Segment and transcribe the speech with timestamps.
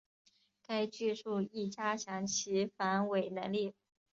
[0.65, 3.75] 该技术亦加强其防伪能力。